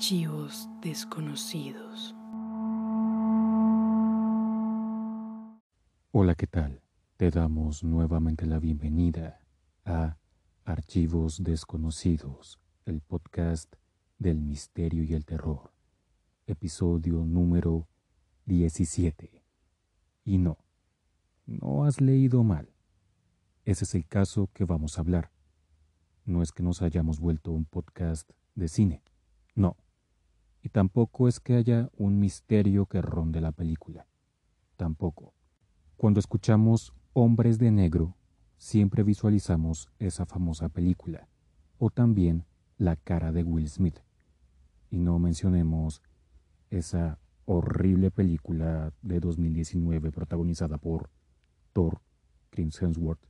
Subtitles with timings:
[0.00, 2.16] Archivos desconocidos.
[6.10, 6.80] Hola, ¿qué tal?
[7.18, 9.42] Te damos nuevamente la bienvenida
[9.84, 10.16] a
[10.64, 13.76] Archivos desconocidos, el podcast
[14.18, 15.70] del misterio y el terror,
[16.46, 17.86] episodio número
[18.46, 19.44] 17.
[20.24, 20.56] Y no,
[21.44, 22.72] no has leído mal.
[23.66, 25.30] Ese es el caso que vamos a hablar.
[26.24, 29.02] No es que nos hayamos vuelto un podcast de cine,
[29.54, 29.76] no.
[30.62, 34.06] Y tampoco es que haya un misterio que ronde la película,
[34.76, 35.34] tampoco.
[35.96, 38.16] Cuando escuchamos Hombres de Negro,
[38.56, 41.28] siempre visualizamos esa famosa película,
[41.78, 42.44] o también
[42.76, 44.00] la cara de Will Smith.
[44.90, 46.02] Y no mencionemos
[46.70, 51.10] esa horrible película de 2019 protagonizada por
[51.72, 52.00] Thor,
[52.50, 53.26] Chris Hemsworth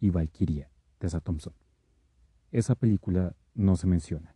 [0.00, 1.54] y Valkyria, Tessa Thompson.
[2.50, 4.34] Esa película no se menciona,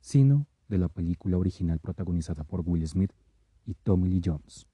[0.00, 3.12] sino de la película original protagonizada por Will Smith
[3.66, 4.66] y Tommy Lee Jones.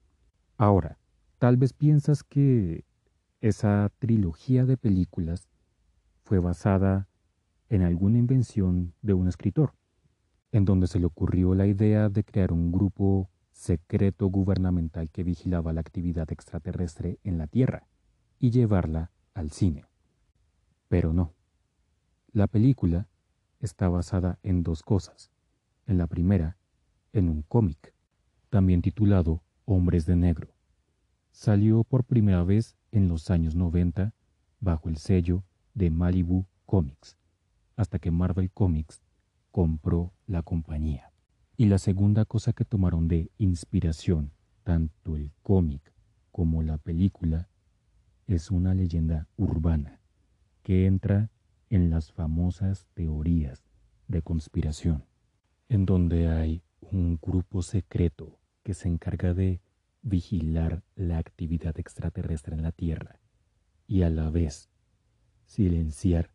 [0.57, 0.97] Ahora,
[1.39, 2.83] Tal vez piensas que
[3.39, 5.47] esa trilogía de películas
[6.25, 7.07] fue basada
[7.69, 9.73] en alguna invención de un escritor,
[10.51, 15.71] en donde se le ocurrió la idea de crear un grupo secreto gubernamental que vigilaba
[15.71, 17.87] la actividad extraterrestre en la Tierra
[18.37, 19.85] y llevarla al cine.
[20.89, 21.35] Pero no.
[22.33, 23.07] La película
[23.61, 25.31] está basada en dos cosas.
[25.89, 26.55] En la primera,
[27.13, 27.95] en un cómic,
[28.51, 30.53] también titulado Hombres de Negro,
[31.31, 34.13] salió por primera vez en los años 90
[34.59, 37.17] bajo el sello de Malibu Comics,
[37.75, 39.01] hasta que Marvel Comics
[39.49, 41.11] compró la compañía.
[41.57, 44.31] Y la segunda cosa que tomaron de inspiración
[44.63, 45.91] tanto el cómic
[46.31, 47.49] como la película
[48.27, 50.01] es una leyenda urbana
[50.61, 51.31] que entra
[51.71, 53.63] en las famosas teorías
[54.07, 55.08] de conspiración,
[55.69, 59.61] en donde hay un grupo secreto que se encarga de
[60.01, 63.19] vigilar la actividad extraterrestre en la Tierra
[63.87, 64.69] y a la vez
[65.45, 66.33] silenciar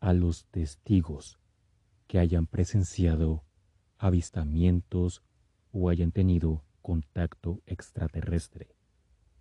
[0.00, 1.38] a los testigos
[2.06, 3.44] que hayan presenciado
[3.98, 5.22] avistamientos
[5.72, 8.74] o hayan tenido contacto extraterrestre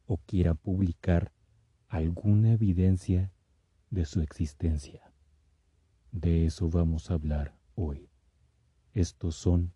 [0.06, 1.32] o quieran publicar
[1.88, 3.32] alguna evidencia
[3.90, 5.12] de su existencia.
[6.12, 8.10] De eso vamos a hablar hoy.
[8.96, 9.74] Estos son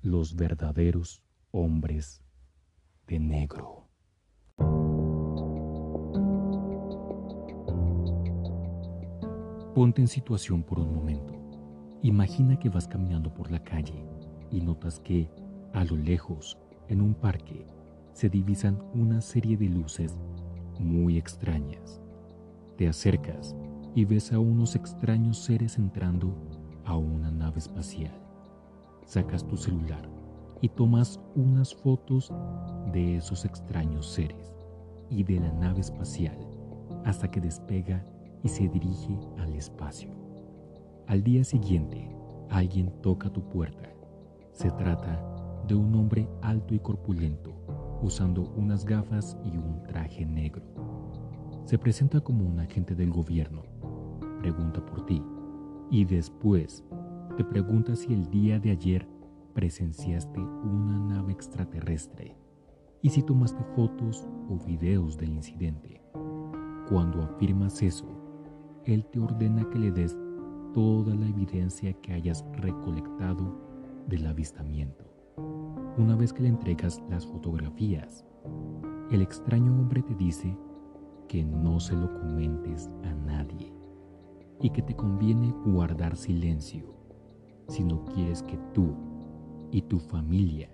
[0.00, 2.22] los verdaderos hombres
[3.06, 3.84] de negro.
[9.74, 11.34] Ponte en situación por un momento.
[12.00, 14.02] Imagina que vas caminando por la calle
[14.50, 15.30] y notas que,
[15.74, 16.56] a lo lejos,
[16.88, 17.66] en un parque,
[18.14, 20.18] se divisan una serie de luces
[20.78, 22.00] muy extrañas.
[22.78, 23.54] Te acercas
[23.94, 26.34] y ves a unos extraños seres entrando
[26.86, 28.27] a una nave espacial.
[29.08, 30.06] Sacas tu celular
[30.60, 32.30] y tomas unas fotos
[32.92, 34.52] de esos extraños seres
[35.08, 36.36] y de la nave espacial
[37.06, 38.04] hasta que despega
[38.42, 40.10] y se dirige al espacio.
[41.06, 42.14] Al día siguiente,
[42.50, 43.88] alguien toca tu puerta.
[44.52, 45.18] Se trata
[45.66, 47.54] de un hombre alto y corpulento,
[48.02, 50.66] usando unas gafas y un traje negro.
[51.64, 53.62] Se presenta como un agente del gobierno,
[54.42, 55.22] pregunta por ti
[55.90, 56.84] y después
[57.38, 59.06] te pregunta si el día de ayer
[59.54, 62.36] presenciaste una nave extraterrestre
[63.00, 66.02] y si tomaste fotos o videos del incidente.
[66.88, 68.08] Cuando afirmas eso,
[68.84, 70.18] Él te ordena que le des
[70.74, 73.56] toda la evidencia que hayas recolectado
[74.08, 75.04] del avistamiento.
[75.96, 78.24] Una vez que le entregas las fotografías,
[79.12, 80.58] el extraño hombre te dice
[81.28, 83.72] que no se lo comentes a nadie
[84.60, 86.97] y que te conviene guardar silencio
[87.68, 88.94] si no quieres que tú
[89.70, 90.70] y tu familia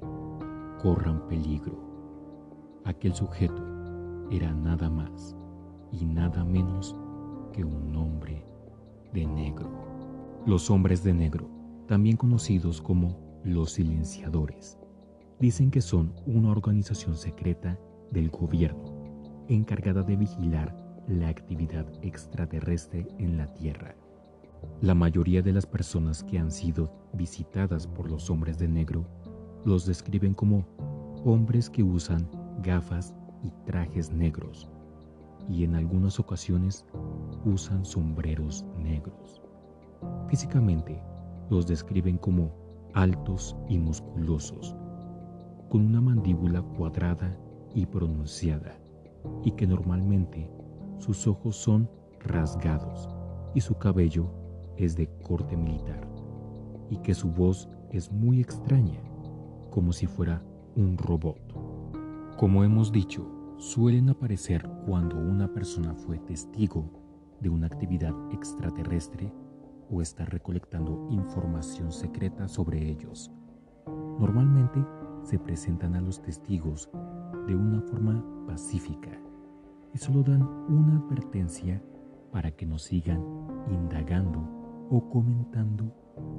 [0.80, 1.78] corran peligro.
[2.84, 3.62] Aquel sujeto
[4.30, 5.36] era nada más
[5.92, 6.96] y nada menos
[7.52, 8.44] que un hombre
[9.12, 9.70] de negro.
[10.46, 11.48] Los hombres de negro,
[11.86, 14.78] también conocidos como los silenciadores,
[15.40, 17.78] dicen que son una organización secreta
[18.10, 18.94] del gobierno
[19.48, 20.74] encargada de vigilar
[21.06, 23.94] la actividad extraterrestre en la Tierra.
[24.80, 29.04] La mayoría de las personas que han sido visitadas por los hombres de negro
[29.64, 30.66] los describen como
[31.24, 32.28] hombres que usan
[32.62, 34.68] gafas y trajes negros
[35.48, 36.84] y en algunas ocasiones
[37.44, 39.42] usan sombreros negros.
[40.28, 41.02] Físicamente
[41.50, 42.50] los describen como
[42.94, 44.74] altos y musculosos,
[45.68, 47.36] con una mandíbula cuadrada
[47.74, 48.78] y pronunciada,
[49.42, 50.50] y que normalmente
[50.98, 51.90] sus ojos son
[52.20, 53.08] rasgados
[53.54, 54.43] y su cabello
[54.76, 56.06] es de corte militar
[56.90, 59.00] y que su voz es muy extraña,
[59.70, 60.42] como si fuera
[60.76, 61.38] un robot.
[62.36, 63.26] Como hemos dicho,
[63.58, 66.90] suelen aparecer cuando una persona fue testigo
[67.40, 69.32] de una actividad extraterrestre
[69.90, 73.30] o está recolectando información secreta sobre ellos.
[74.18, 74.84] Normalmente
[75.22, 76.90] se presentan a los testigos
[77.46, 79.10] de una forma pacífica
[79.92, 81.82] y solo dan una advertencia
[82.32, 83.22] para que no sigan
[83.70, 84.53] indagando
[84.90, 85.84] o comentando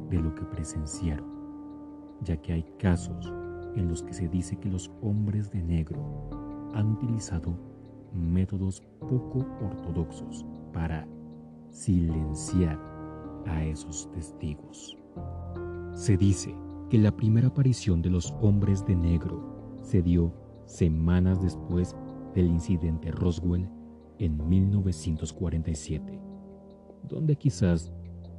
[0.10, 1.26] de lo que presenciaron,
[2.22, 3.34] ya que hay casos
[3.76, 6.30] en los que se dice que los hombres de negro
[6.74, 7.58] han utilizado
[8.14, 11.08] métodos poco ortodoxos para
[11.70, 12.80] silenciar
[13.46, 14.98] a esos testigos.
[15.94, 16.56] Se dice
[16.90, 20.34] que la primera aparición de los hombres de negro se dio
[20.66, 21.96] semanas después
[22.34, 23.70] del incidente Roswell
[24.20, 26.20] en 1947,
[27.04, 27.94] donde quizás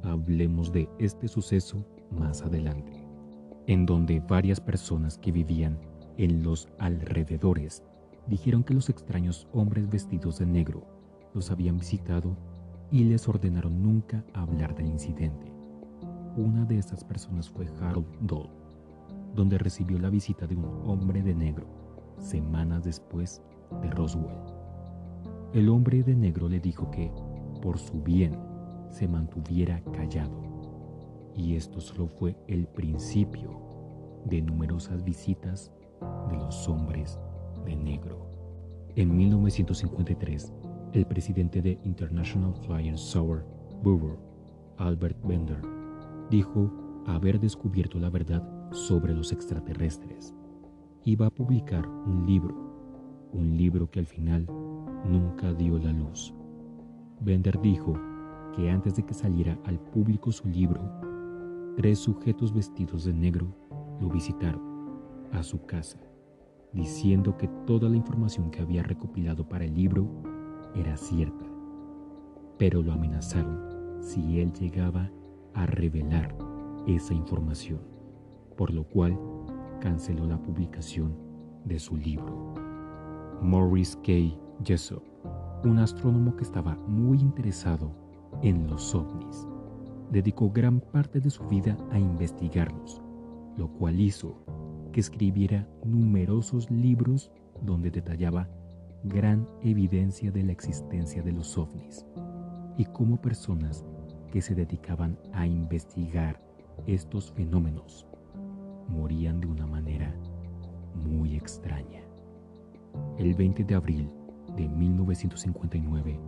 [0.07, 3.05] hablemos de este suceso más adelante,
[3.67, 5.77] en donde varias personas que vivían
[6.17, 7.83] en los alrededores
[8.27, 10.85] dijeron que los extraños hombres vestidos de negro
[11.33, 12.35] los habían visitado
[12.91, 15.51] y les ordenaron nunca hablar del incidente.
[16.35, 18.49] Una de estas personas fue Harold Doll,
[19.35, 21.67] donde recibió la visita de un hombre de negro
[22.19, 23.41] semanas después
[23.81, 24.37] de Roswell.
[25.53, 27.11] El hombre de negro le dijo que,
[27.61, 28.37] por su bien,
[28.89, 30.43] se mantuviera callado.
[31.35, 33.61] Y esto solo fue el principio
[34.25, 35.71] de numerosas visitas
[36.29, 37.19] de los hombres
[37.65, 38.29] de negro.
[38.95, 40.53] En 1953,
[40.93, 43.45] el presidente de International Flying Saucer
[43.83, 44.17] Bureau,
[44.77, 45.61] Albert Bender,
[46.29, 46.71] dijo
[47.05, 50.33] haber descubierto la verdad sobre los extraterrestres.
[51.05, 52.55] Iba a publicar un libro,
[53.31, 54.47] un libro que al final
[55.05, 56.33] nunca dio la luz.
[57.21, 57.93] Bender dijo
[58.57, 60.81] que antes de que saliera al público su libro,
[61.75, 63.45] tres sujetos vestidos de negro
[64.01, 64.59] lo visitaron
[65.31, 65.99] a su casa,
[66.73, 70.07] diciendo que toda la información que había recopilado para el libro
[70.73, 71.45] era cierta,
[72.57, 75.11] pero lo amenazaron si él llegaba
[75.53, 76.35] a revelar
[76.87, 77.81] esa información,
[78.55, 79.19] por lo cual
[79.81, 81.13] canceló la publicación
[81.63, 82.55] de su libro.
[83.39, 84.35] Morris K.
[84.63, 85.03] Jessop,
[85.63, 88.06] un astrónomo que estaba muy interesado
[88.41, 89.47] en los ovnis.
[90.11, 93.01] Dedicó gran parte de su vida a investigarlos,
[93.57, 94.37] lo cual hizo
[94.91, 97.31] que escribiera numerosos libros
[97.61, 98.47] donde detallaba
[99.03, 102.05] gran evidencia de la existencia de los ovnis
[102.77, 103.85] y cómo personas
[104.31, 106.41] que se dedicaban a investigar
[106.85, 108.05] estos fenómenos
[108.87, 110.13] morían de una manera
[110.95, 112.01] muy extraña.
[113.17, 114.09] El 20 de abril
[114.55, 116.19] de 1959,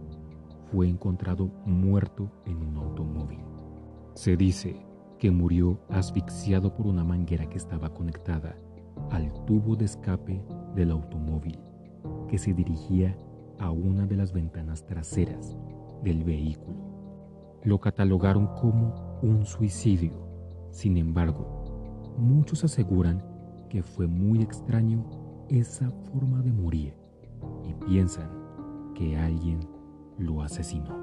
[0.71, 3.39] fue encontrado muerto en un automóvil.
[4.13, 4.85] Se dice
[5.17, 8.55] que murió asfixiado por una manguera que estaba conectada
[9.11, 10.43] al tubo de escape
[10.75, 11.59] del automóvil
[12.27, 13.17] que se dirigía
[13.57, 15.57] a una de las ventanas traseras
[16.03, 16.77] del vehículo.
[17.63, 20.13] Lo catalogaron como un suicidio.
[20.71, 23.23] Sin embargo, muchos aseguran
[23.69, 25.03] que fue muy extraño
[25.49, 26.93] esa forma de morir
[27.67, 28.29] y piensan
[28.93, 29.59] que alguien
[30.19, 30.95] lo asesinó.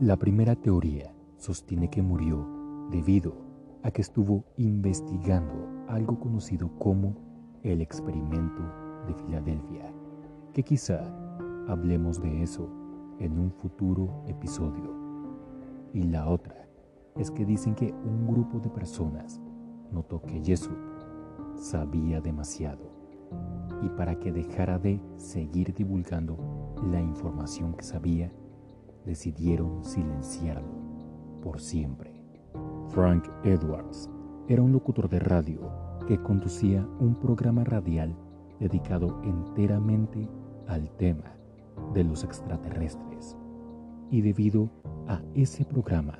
[0.00, 2.46] La primera teoría sostiene que murió
[2.90, 3.34] debido
[3.82, 7.16] a que estuvo investigando algo conocido como
[7.62, 8.62] el experimento
[9.06, 9.92] de Filadelfia,
[10.52, 11.00] que quizá
[11.66, 12.68] hablemos de eso
[13.18, 14.94] en un futuro episodio.
[15.92, 16.68] Y la otra
[17.16, 19.40] es que dicen que un grupo de personas
[19.90, 20.78] notó que Jesús
[21.56, 22.98] sabía demasiado
[23.82, 26.36] y para que dejara de seguir divulgando
[26.82, 28.32] la información que sabía,
[29.04, 30.78] decidieron silenciarlo
[31.42, 32.12] por siempre.
[32.88, 34.10] Frank Edwards
[34.48, 35.60] era un locutor de radio
[36.06, 38.16] que conducía un programa radial
[38.58, 40.28] dedicado enteramente
[40.66, 41.34] al tema
[41.94, 43.36] de los extraterrestres.
[44.10, 44.70] Y debido
[45.06, 46.18] a ese programa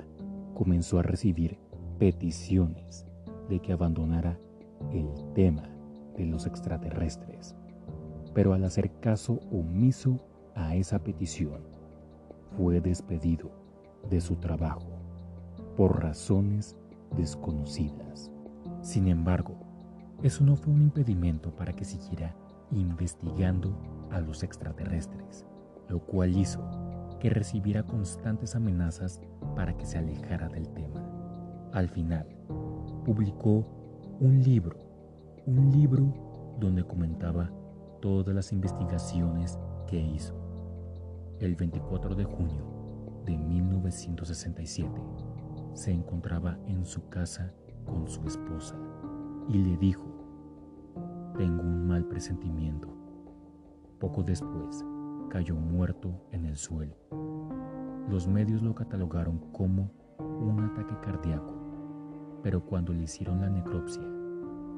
[0.55, 1.59] comenzó a recibir
[1.99, 3.07] peticiones
[3.49, 4.39] de que abandonara
[4.93, 5.69] el tema
[6.17, 7.57] de los extraterrestres.
[8.35, 10.19] Pero al hacer caso omiso
[10.59, 11.61] a esa petición,
[12.57, 13.51] fue despedido
[14.11, 14.89] de su trabajo
[15.77, 16.77] por razones
[17.17, 18.31] desconocidas.
[18.83, 19.55] Sin embargo,
[20.23, 22.35] eso no fue un impedimento para que siguiera
[22.71, 23.75] investigando
[24.11, 25.47] a los extraterrestres,
[25.89, 26.61] lo cual hizo
[27.21, 29.21] que recibiera constantes amenazas
[29.55, 31.03] para que se alejara del tema.
[31.73, 32.27] Al final,
[33.05, 33.65] publicó
[34.21, 34.89] un libro
[35.49, 36.13] un libro
[36.61, 37.51] donde comentaba
[38.03, 40.38] todas las investigaciones que hizo.
[41.41, 42.65] El 24 de junio
[43.25, 44.91] de 1967
[45.73, 47.55] se encontraba en su casa
[47.87, 48.75] con su esposa
[49.47, 50.05] y le dijo,
[51.37, 52.89] tengo un mal presentimiento.
[54.01, 54.85] Poco después,
[55.31, 56.97] cayó muerto en el suelo.
[58.09, 61.55] Los medios lo catalogaron como un ataque cardíaco,
[62.43, 64.03] pero cuando le hicieron la necropsia,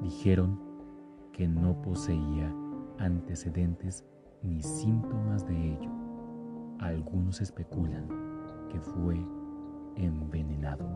[0.02, 0.60] dijeron
[1.32, 2.54] que no poseía
[2.98, 4.04] antecedentes
[4.42, 5.99] ni síntomas de ello.
[6.80, 8.08] Algunos especulan
[8.70, 9.14] que fue
[9.96, 10.88] envenenado.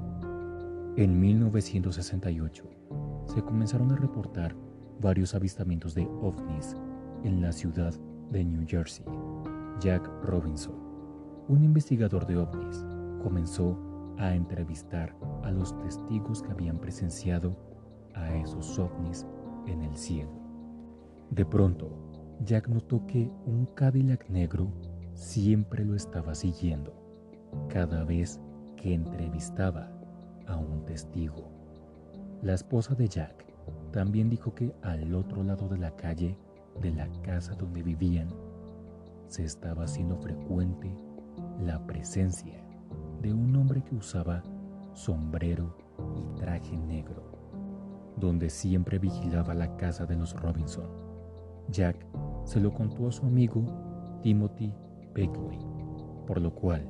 [0.96, 2.64] En 1968
[3.26, 4.56] se comenzaron a reportar
[5.02, 6.74] varios avistamientos de ovnis
[7.22, 7.92] en la ciudad
[8.30, 9.04] de New Jersey.
[9.78, 10.74] Jack Robinson,
[11.48, 12.86] un investigador de ovnis,
[13.22, 13.78] comenzó
[14.16, 17.54] a entrevistar a los testigos que habían presenciado
[18.14, 19.26] a esos ovnis
[19.66, 20.32] en el cielo.
[21.30, 21.90] De pronto,
[22.42, 24.72] Jack notó que un Cadillac negro
[25.14, 26.92] siempre lo estaba siguiendo
[27.68, 28.40] cada vez
[28.76, 29.90] que entrevistaba
[30.46, 31.48] a un testigo.
[32.42, 33.46] La esposa de Jack
[33.92, 36.36] también dijo que al otro lado de la calle
[36.80, 38.28] de la casa donde vivían
[39.28, 40.92] se estaba haciendo frecuente
[41.60, 42.60] la presencia
[43.22, 44.42] de un hombre que usaba
[44.92, 45.76] sombrero
[46.16, 47.22] y traje negro,
[48.16, 50.88] donde siempre vigilaba la casa de los Robinson.
[51.70, 51.96] Jack
[52.44, 53.64] se lo contó a su amigo
[54.22, 54.72] Timothy
[55.14, 55.58] Beckley,
[56.26, 56.86] por lo cual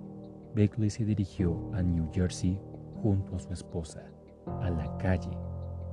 [0.55, 2.59] Beckley se dirigió a New Jersey
[3.03, 4.03] junto a su esposa,
[4.63, 5.37] a la calle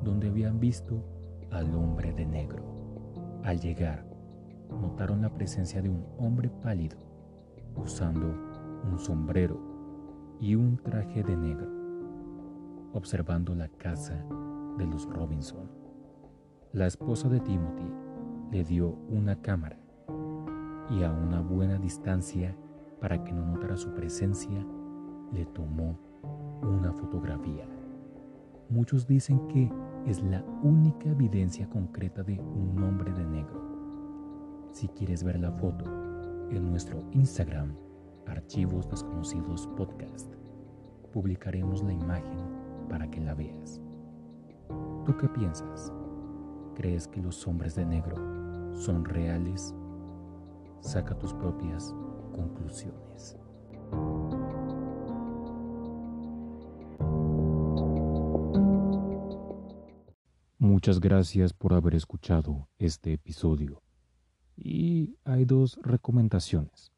[0.01, 1.03] donde habían visto
[1.51, 2.63] al hombre de negro.
[3.43, 4.05] Al llegar,
[4.69, 6.97] notaron la presencia de un hombre pálido,
[7.75, 8.33] usando
[8.89, 9.59] un sombrero
[10.39, 11.69] y un traje de negro,
[12.93, 14.25] observando la casa
[14.77, 15.69] de los Robinson.
[16.71, 17.91] La esposa de Timothy
[18.51, 19.80] le dio una cámara
[20.91, 22.55] y a una buena distancia
[22.99, 24.65] para que no notara su presencia,
[25.31, 25.97] le tomó
[26.61, 27.65] una fotografía.
[28.69, 29.71] Muchos dicen que
[30.05, 33.61] es la única evidencia concreta de un hombre de negro.
[34.71, 35.85] Si quieres ver la foto,
[36.51, 37.73] en nuestro Instagram,
[38.27, 40.33] Archivos Desconocidos Podcast,
[41.13, 42.39] publicaremos la imagen
[42.89, 43.81] para que la veas.
[45.05, 45.91] ¿Tú qué piensas?
[46.75, 48.15] ¿Crees que los hombres de negro
[48.73, 49.73] son reales?
[50.81, 51.93] Saca tus propias
[52.33, 53.37] conclusiones.
[60.57, 63.83] Muchas gracias por haber escuchado este episodio.
[64.57, 66.91] Y hay dos recomendaciones.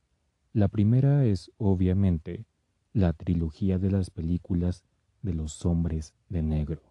[0.54, 2.46] La primera es, obviamente,
[2.94, 4.84] la trilogía de las películas
[5.22, 6.82] de los hombres de negro,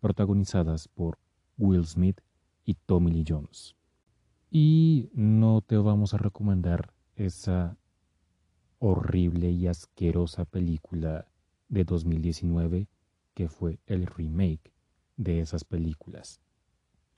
[0.00, 1.18] protagonizadas por
[1.56, 2.20] Will Smith
[2.64, 3.77] y Tommy Lee Jones.
[4.50, 7.76] Y no te vamos a recomendar esa
[8.78, 11.26] horrible y asquerosa película
[11.68, 12.88] de 2019
[13.34, 14.72] que fue el remake
[15.16, 16.40] de esas películas.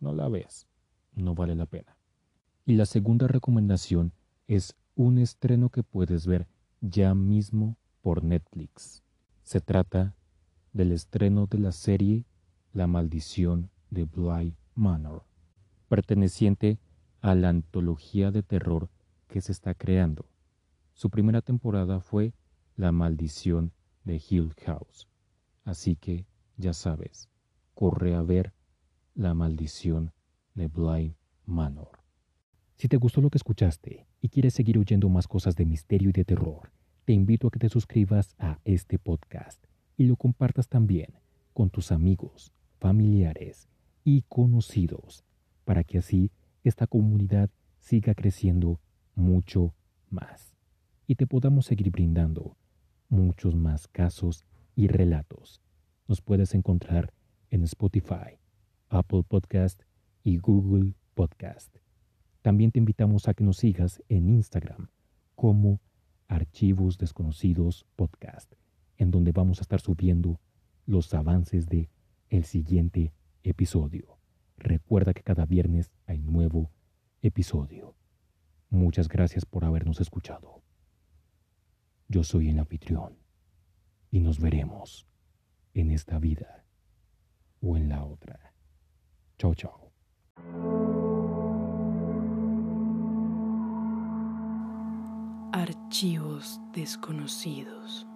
[0.01, 0.67] No la veas,
[1.15, 1.97] no vale la pena.
[2.67, 4.13] Y la segunda recomendación
[4.49, 6.49] es un estreno que puedes ver
[6.81, 9.03] ya mismo por Netflix.
[9.45, 10.15] Se trata
[10.73, 12.25] del estreno de la serie
[12.73, 15.25] La maldición de Bly Manor,
[15.89, 16.79] perteneciente
[17.21, 18.89] a la antología de terror
[19.29, 20.27] que se está creando.
[20.95, 22.35] Su primera temporada fue
[22.77, 23.73] La maldición
[24.05, 25.09] de Hill House.
[25.65, 27.29] Así que, ya sabes,
[27.75, 28.53] corre a ver
[29.15, 30.13] La maldición
[30.55, 31.15] de Blind
[31.47, 32.01] Manor.
[32.77, 36.13] Si te gustó lo que escuchaste y quieres seguir oyendo más cosas de misterio y
[36.13, 36.73] de terror,
[37.05, 39.63] te invito a que te suscribas a este podcast
[39.97, 41.19] y lo compartas también
[41.53, 43.69] con tus amigos, familiares
[44.05, 45.25] y conocidos,
[45.65, 46.31] para que así
[46.65, 48.81] esta comunidad siga creciendo
[49.15, 49.75] mucho
[50.09, 50.55] más
[51.07, 52.57] y te podamos seguir brindando
[53.09, 54.45] muchos más casos
[54.77, 55.61] y relatos.
[56.07, 57.13] Nos puedes encontrar
[57.51, 58.39] en Spotify,
[58.89, 59.83] Apple Podcast
[60.23, 61.77] y Google Podcast.
[62.43, 64.89] También te invitamos a que nos sigas en Instagram
[65.35, 65.81] como
[66.29, 68.53] Archivos Desconocidos Podcast,
[68.97, 70.41] en donde vamos a estar subiendo
[70.87, 71.91] los avances de
[72.29, 73.13] el siguiente
[73.43, 74.20] episodio.
[74.61, 76.71] Recuerda que cada viernes hay nuevo
[77.23, 77.97] episodio.
[78.69, 80.63] Muchas gracias por habernos escuchado.
[82.09, 83.17] Yo soy el anfitrión
[84.11, 85.07] y nos veremos
[85.73, 86.67] en esta vida
[87.63, 88.53] o en la otra.
[89.39, 89.93] Chao, chao.
[95.53, 98.07] Archivos desconocidos.